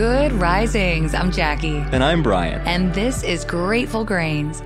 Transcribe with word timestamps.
Good 0.00 0.32
risings. 0.32 1.12
I'm 1.12 1.30
Jackie. 1.30 1.76
And 1.76 2.02
I'm 2.02 2.22
Bryan. 2.22 2.66
And 2.66 2.94
this 2.94 3.22
is 3.22 3.44
Grateful 3.44 4.02
Grains. 4.02 4.62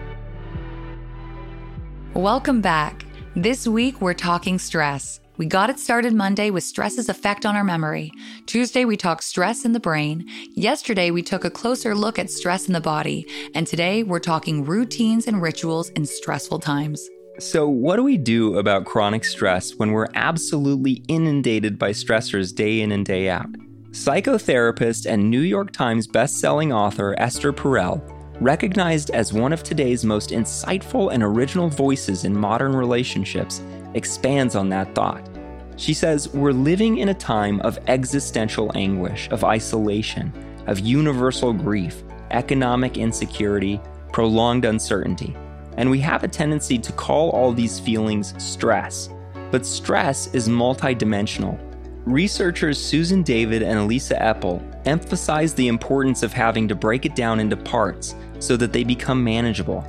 Welcome 2.14 2.60
back. 2.60 3.04
This 3.34 3.66
week, 3.66 4.00
we're 4.00 4.14
talking 4.14 4.60
stress. 4.60 5.18
We 5.36 5.46
got 5.46 5.70
it 5.70 5.80
started 5.80 6.14
Monday 6.14 6.50
with 6.50 6.62
stress's 6.62 7.08
effect 7.08 7.44
on 7.44 7.56
our 7.56 7.64
memory. 7.64 8.12
Tuesday, 8.46 8.84
we 8.84 8.96
talked 8.96 9.24
stress 9.24 9.64
in 9.64 9.72
the 9.72 9.80
brain. 9.80 10.24
Yesterday, 10.54 11.10
we 11.10 11.20
took 11.20 11.44
a 11.44 11.50
closer 11.50 11.96
look 11.96 12.16
at 12.16 12.30
stress 12.30 12.68
in 12.68 12.72
the 12.72 12.80
body. 12.80 13.26
And 13.56 13.66
today, 13.66 14.04
we're 14.04 14.20
talking 14.20 14.64
routines 14.64 15.26
and 15.26 15.42
rituals 15.42 15.88
in 15.96 16.06
stressful 16.06 16.60
times. 16.60 17.10
So, 17.40 17.68
what 17.68 17.96
do 17.96 18.04
we 18.04 18.18
do 18.18 18.56
about 18.56 18.84
chronic 18.84 19.24
stress 19.24 19.74
when 19.74 19.90
we're 19.90 20.10
absolutely 20.14 21.02
inundated 21.08 21.76
by 21.76 21.90
stressors 21.90 22.54
day 22.54 22.80
in 22.80 22.92
and 22.92 23.04
day 23.04 23.28
out? 23.28 23.48
Psychotherapist 23.94 25.06
and 25.06 25.30
New 25.30 25.42
York 25.42 25.70
Times 25.70 26.08
bestselling 26.08 26.74
author 26.74 27.14
Esther 27.16 27.52
Perel, 27.52 28.02
recognized 28.40 29.10
as 29.10 29.32
one 29.32 29.52
of 29.52 29.62
today's 29.62 30.04
most 30.04 30.30
insightful 30.30 31.14
and 31.14 31.22
original 31.22 31.68
voices 31.68 32.24
in 32.24 32.36
modern 32.36 32.74
relationships, 32.74 33.62
expands 33.94 34.56
on 34.56 34.68
that 34.68 34.92
thought. 34.96 35.24
She 35.76 35.94
says, 35.94 36.28
We're 36.30 36.50
living 36.50 36.98
in 36.98 37.10
a 37.10 37.14
time 37.14 37.60
of 37.60 37.78
existential 37.86 38.72
anguish, 38.74 39.28
of 39.30 39.44
isolation, 39.44 40.32
of 40.66 40.80
universal 40.80 41.52
grief, 41.52 42.02
economic 42.32 42.96
insecurity, 42.98 43.80
prolonged 44.12 44.64
uncertainty. 44.64 45.36
And 45.76 45.88
we 45.88 46.00
have 46.00 46.24
a 46.24 46.28
tendency 46.28 46.78
to 46.78 46.92
call 46.94 47.30
all 47.30 47.52
these 47.52 47.78
feelings 47.78 48.34
stress. 48.42 49.08
But 49.52 49.64
stress 49.64 50.34
is 50.34 50.48
multidimensional. 50.48 51.73
Researchers 52.06 52.78
Susan 52.78 53.22
David 53.22 53.62
and 53.62 53.78
Elisa 53.78 54.14
Epel 54.16 54.62
emphasize 54.84 55.54
the 55.54 55.68
importance 55.68 56.22
of 56.22 56.34
having 56.34 56.68
to 56.68 56.74
break 56.74 57.06
it 57.06 57.16
down 57.16 57.40
into 57.40 57.56
parts 57.56 58.14
so 58.40 58.58
that 58.58 58.74
they 58.74 58.84
become 58.84 59.24
manageable. 59.24 59.82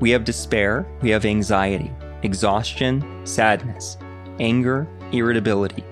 We 0.00 0.10
have 0.10 0.24
despair, 0.24 0.84
we 1.00 1.10
have 1.10 1.24
anxiety, 1.24 1.92
exhaustion, 2.22 3.24
sadness, 3.24 3.98
anger, 4.40 4.88
irritability. 5.12 5.84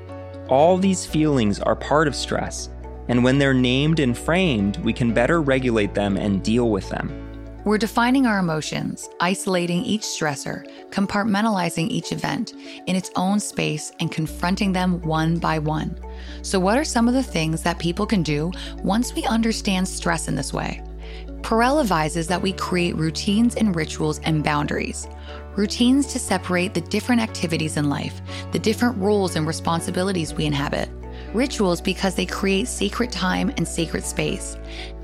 All 0.48 0.78
these 0.78 1.06
feelings 1.06 1.61
are 1.61 1.77
part 1.77 2.08
of 2.08 2.16
stress, 2.16 2.70
and 3.06 3.22
when 3.22 3.38
they're 3.38 3.55
named 3.55 4.00
and 4.00 4.19
framed, 4.19 4.78
we 4.78 4.92
can 4.92 5.14
better 5.14 5.41
regulate 5.41 5.94
them 5.94 6.16
and 6.16 6.42
deal 6.42 6.70
with 6.70 6.88
them. 6.88 7.28
We're 7.69 7.77
defining 7.77 8.24
our 8.24 8.38
emotions, 8.38 9.11
isolating 9.20 9.84
each 9.84 10.00
stressor, 10.00 10.66
compartmentalizing 10.88 11.91
each 11.91 12.12
event 12.12 12.55
in 12.86 12.97
its 12.97 13.10
own 13.14 13.41
space, 13.41 13.92
and 14.00 14.10
confronting 14.10 14.72
them 14.72 15.02
one 15.02 15.38
by 15.38 15.58
one. 15.58 15.94
So, 16.41 16.58
what 16.58 16.78
are 16.78 16.84
some 16.84 17.08
of 17.08 17.12
the 17.12 17.22
things 17.22 17.62
that 17.64 17.78
people 17.78 18.06
can 18.06 18.22
do 18.22 18.52
once 18.83 19.14
we 19.14 19.22
understand 19.25 19.86
stress 19.86 20.28
in 20.28 20.34
this 20.34 20.50
way? 20.50 20.83
Perel 21.42 21.83
advises 21.83 22.27
that 22.28 22.41
we 22.41 22.55
create 22.55 22.97
routines 22.97 23.55
and 23.55 23.77
rituals 23.77 24.19
and 24.20 24.42
boundaries. 24.42 25.06
Routines 25.55 26.06
to 26.14 26.19
separate 26.19 26.72
the 26.72 26.80
different 26.80 27.20
activities 27.20 27.77
in 27.77 27.91
life, 27.91 28.22
the 28.50 28.58
different 28.58 28.97
roles 28.97 29.36
and 29.36 29.47
responsibilities 29.47 30.32
we 30.32 30.47
inhabit 30.47 30.88
rituals 31.34 31.81
because 31.81 32.15
they 32.15 32.27
create 32.27 32.69
sacred 32.69 33.11
time 33.11 33.53
and 33.57 33.67
sacred 33.67 34.05
space, 34.05 34.57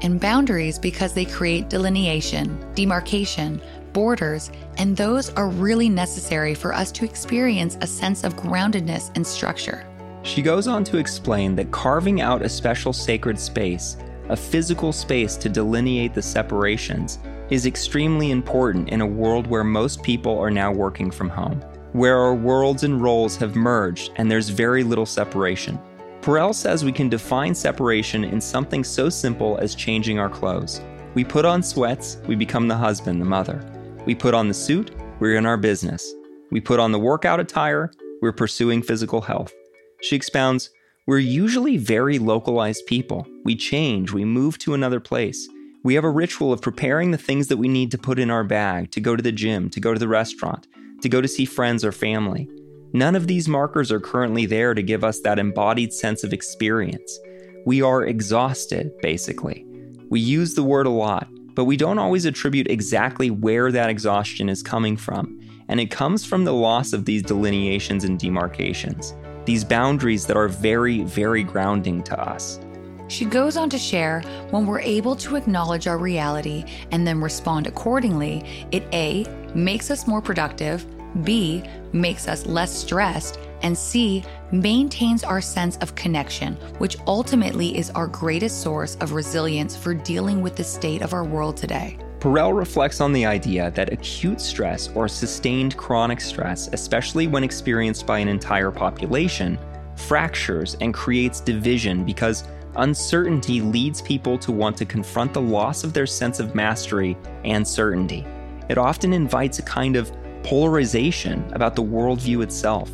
and 0.03 0.21
boundaries 0.21 0.79
because 0.79 1.13
they 1.13 1.25
create 1.25 1.69
delineation, 1.69 2.59
demarcation, 2.75 3.61
borders, 3.93 4.51
and 4.77 4.97
those 4.97 5.31
are 5.31 5.49
really 5.49 5.89
necessary 5.89 6.55
for 6.55 6.75
us 6.75 6.93
to 6.93 7.05
experience 7.05 7.79
a 7.81 7.87
sense 7.87 8.25
of 8.25 8.37
groundedness 8.37 9.11
and 9.15 9.27
structure. 9.27 9.87
She 10.23 10.43
goes 10.43 10.67
on 10.67 10.85
to 10.85 10.97
explain 10.97 11.55
that 11.57 11.71
carving 11.71 12.21
out 12.21 12.43
a 12.43 12.49
special 12.49 12.93
sacred 12.93 13.39
space, 13.39 13.97
a 14.29 14.37
physical 14.37 14.93
space 14.93 15.37
to 15.37 15.49
delineate 15.49 16.15
the 16.15 16.23
separations, 16.23 17.19
is 17.51 17.67
extremely 17.67 18.31
important 18.31 18.89
in 18.89 19.01
a 19.03 19.07
world 19.07 19.47
where 19.47 19.65
most 19.65 20.03
people 20.03 20.39
are 20.39 20.51
now 20.51 20.73
working 20.73 21.11
from 21.11 21.29
home, 21.29 21.61
where 21.93 22.19
our 22.19 22.35
worlds 22.35 22.85
and 22.85 23.03
roles 23.03 23.37
have 23.37 23.55
merged 23.55 24.13
and 24.17 24.31
there's 24.31 24.49
very 24.49 24.83
little 24.83 25.07
separation. 25.07 25.79
Perel 26.25 26.55
says 26.55 26.87
we 26.87 26.91
can 26.91 27.11
define 27.11 27.55
separation 27.55 28.25
in 28.25 28.41
something 28.41 28.83
so 28.83 29.11
simple 29.11 29.59
as 29.59 29.75
changing 29.75 30.19
our 30.19 30.31
clothes. 30.31 30.81
We 31.13 31.23
put 31.23 31.45
on 31.45 31.63
sweats, 31.63 32.17
we 32.27 32.35
become 32.35 32.67
the 32.67 32.79
husband, 32.79 33.21
the 33.21 33.27
mother. 33.27 33.63
We 34.07 34.15
put 34.15 34.33
on 34.33 34.49
the 34.49 34.55
suit, 34.55 34.93
we're 35.21 35.37
in 35.37 35.45
our 35.45 35.59
business. 35.59 36.15
We 36.51 36.63
put 36.63 36.81
on 36.81 36.93
the 36.93 36.99
workout 36.99 37.41
attire, 37.41 37.91
we're 38.23 38.33
pursuing 38.33 38.81
physical 38.81 39.21
health. 39.21 39.53
She 40.01 40.17
expounds, 40.17 40.71
we're 41.07 41.19
usually 41.19 41.77
very 41.77 42.19
localized 42.19 42.87
people. 42.87 43.27
We 43.45 43.55
change, 43.55 44.11
we 44.11 44.25
move 44.25 44.57
to 44.61 44.73
another 44.73 45.01
place. 45.01 45.47
We 45.83 45.93
have 45.93 46.05
a 46.05 46.11
ritual 46.11 46.55
of 46.55 46.63
preparing 46.63 47.11
the 47.11 47.19
things 47.19 47.49
that 47.49 47.59
we 47.59 47.69
need 47.69 47.91
to 47.91 47.99
put 47.99 48.19
in 48.19 48.31
our 48.31 48.45
bag, 48.45 48.93
to 48.93 49.01
go 49.03 49.15
to 49.15 49.23
the 49.23 49.31
gym, 49.31 49.69
to 49.69 49.79
go 49.79 49.93
to 49.93 50.01
the 50.01 50.09
restaurant, 50.09 50.69
to 51.03 51.09
go 51.11 51.21
to 51.21 51.29
see 51.29 51.45
friends 51.45 51.85
or 51.85 51.93
family. 51.93 52.49
None 52.95 53.17
of 53.17 53.27
these 53.27 53.49
markers 53.49 53.91
are 53.91 53.99
currently 53.99 54.47
there 54.47 54.73
to 54.73 54.81
give 54.81 55.03
us 55.03 55.19
that 55.23 55.41
embodied 55.41 55.93
sense 55.93 56.23
of 56.23 56.33
experience. 56.33 57.19
We 57.67 57.83
are 57.83 58.07
exhausted, 58.07 58.93
basically. 59.03 59.67
We 60.11 60.21
use 60.21 60.55
the 60.55 60.63
word 60.63 60.87
a 60.87 60.91
lot, 60.91 61.27
but 61.55 61.65
we 61.65 61.77
don't 61.77 61.99
always 61.99 62.25
attribute 62.25 62.71
exactly 62.71 63.33
where 63.33 63.73
that 63.73 63.91
exhaustion 63.91 64.49
is 64.49 64.63
coming 64.63 64.97
from, 64.97 65.41
and 65.67 65.81
it 65.81 65.91
comes 65.91 66.25
from 66.25 66.45
the 66.45 66.55
loss 66.55 66.93
of 66.93 67.05
these 67.05 67.25
delineations 67.25 68.05
and 68.05 68.17
demarcations, 68.17 69.13
these 69.45 69.65
boundaries 69.65 70.25
that 70.27 70.37
are 70.37 70.47
very, 70.47 71.03
very 71.03 71.43
grounding 71.43 72.01
to 72.05 72.21
us. 72.21 72.61
She 73.09 73.25
goes 73.25 73.57
on 73.57 73.71
to 73.71 73.79
share 73.79 74.21
when 74.51 74.67
we're 74.67 74.79
able 74.79 75.17
to 75.17 75.35
acknowledge 75.35 75.89
our 75.89 75.99
reality 75.99 76.65
and 76.93 77.05
then 77.05 77.21
respond 77.21 77.67
accordingly, 77.67 78.45
it 78.71 78.85
A, 78.93 79.27
makes 79.53 79.91
us 79.91 80.07
more 80.07 80.23
productive, 80.23 80.87
B, 81.23 81.63
makes 81.93 82.27
us 82.27 82.47
less 82.47 82.75
stressed, 82.75 83.39
and 83.63 83.77
C, 83.77 84.25
maintains 84.51 85.25
our 85.25 85.41
sense 85.41 85.77
of 85.79 85.95
connection, 85.95 86.55
which 86.79 86.97
ultimately 87.07 87.79
is 87.79 87.91
our 87.91 88.07
greatest 88.07 88.63
source 88.63 88.97
of 88.97 89.13
resilience 89.13 89.77
for 89.77 89.95
dealing 89.95 90.43
with 90.43 90.57
the 90.57 90.65
state 90.65 91.03
of 91.03 91.13
our 91.13 91.25
world 91.25 91.57
today. 91.57 91.97
Perel 92.19 92.57
reflects 92.57 93.01
on 93.01 93.13
the 93.13 93.27
idea 93.27 93.71
that 93.73 93.93
acute 93.93 94.41
stress 94.41 94.89
or 94.95 95.09
sustained 95.09 95.77
chronic 95.77 96.21
stress, 96.21 96.69
especially 96.73 97.27
when 97.27 97.45
experienced 97.45 98.07
by 98.07 98.19
an 98.19 98.29
entire 98.29 98.71
population, 98.71 99.59
fractures 99.97 100.77
and 100.81 100.95
creates 100.95 101.41
division 101.41 102.05
because 102.05 102.45
uncertainty 102.77 103.61
leads 103.61 104.03
people 104.03 104.39
to 104.39 104.53
want 104.53 104.77
to 104.77 104.85
confront 104.85 105.33
the 105.33 105.41
loss 105.41 105.85
of 105.85 105.93
their 105.93 106.07
sense 106.07 106.41
of 106.41 106.55
mastery 106.55 107.17
and 107.45 107.67
certainty. 107.67 108.27
It 108.69 108.79
often 108.79 109.13
invites 109.13 109.59
a 109.59 109.63
kind 109.63 109.95
of 109.95 110.11
polarization 110.45 111.45
about 111.53 111.75
the 111.75 111.83
worldview 111.83 112.43
itself. 112.43 112.91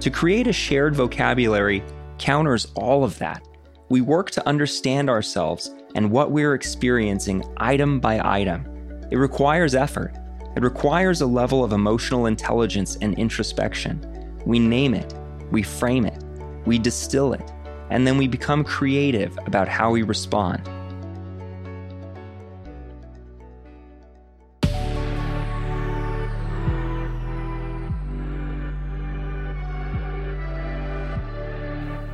To 0.00 0.10
create 0.10 0.46
a 0.46 0.52
shared 0.52 0.96
vocabulary 0.96 1.84
counters 2.18 2.66
all 2.74 3.04
of 3.04 3.18
that. 3.18 3.46
We 3.90 4.00
work 4.00 4.30
to 4.32 4.48
understand 4.48 5.08
ourselves 5.08 5.70
and 5.94 6.10
what 6.10 6.30
we're 6.30 6.54
experiencing 6.54 7.44
item 7.58 8.00
by 8.00 8.20
item. 8.24 8.66
It 9.10 9.16
requires 9.16 9.74
effort. 9.74 10.14
It 10.56 10.62
requires 10.62 11.20
a 11.20 11.26
level 11.26 11.62
of 11.62 11.72
emotional 11.72 12.26
intelligence 12.26 12.96
and 13.00 13.18
introspection. 13.18 14.04
We 14.44 14.58
name 14.58 14.94
it, 14.94 15.14
we 15.52 15.62
frame 15.62 16.06
it, 16.06 16.24
we 16.66 16.78
distill 16.78 17.32
it, 17.32 17.52
and 17.90 18.06
then 18.06 18.18
we 18.18 18.28
become 18.28 18.64
creative 18.64 19.38
about 19.46 19.68
how 19.68 19.90
we 19.90 20.02
respond. 20.02 20.68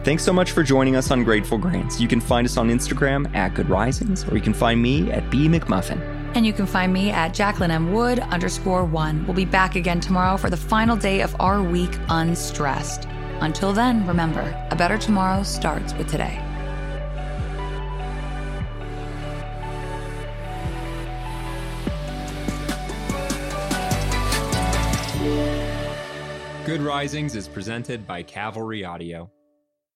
Thanks 0.04 0.22
so 0.22 0.34
much 0.34 0.52
for 0.52 0.62
joining 0.62 0.96
us 0.96 1.10
on 1.10 1.24
Grateful 1.24 1.56
Grains. 1.56 1.98
You 1.98 2.08
can 2.08 2.20
find 2.20 2.44
us 2.44 2.58
on 2.58 2.68
Instagram 2.68 3.34
at 3.34 3.54
Good 3.54 3.70
Risings, 3.70 4.22
or 4.28 4.36
you 4.36 4.42
can 4.42 4.52
find 4.52 4.82
me 4.82 5.10
at 5.10 5.30
B 5.30 5.48
McMullin. 5.48 5.98
And 6.34 6.44
you 6.44 6.52
can 6.52 6.66
find 6.66 6.92
me 6.92 7.10
at 7.10 7.32
Jacqueline 7.32 7.70
M. 7.70 7.90
Wood 7.90 8.18
underscore 8.18 8.84
one. 8.84 9.26
We'll 9.26 9.34
be 9.34 9.46
back 9.46 9.76
again 9.76 10.00
tomorrow 10.00 10.36
for 10.36 10.50
the 10.50 10.58
final 10.58 10.94
day 10.94 11.22
of 11.22 11.34
our 11.40 11.62
week 11.62 11.90
unstressed. 12.10 13.08
Until 13.40 13.72
then, 13.72 14.06
remember, 14.06 14.42
a 14.70 14.76
better 14.76 14.98
tomorrow 14.98 15.42
starts 15.42 15.94
with 15.94 16.10
today. 16.10 16.38
Good 26.66 26.82
Risings 26.82 27.34
is 27.34 27.48
presented 27.48 28.06
by 28.06 28.22
Cavalry 28.22 28.84
Audio. 28.84 29.30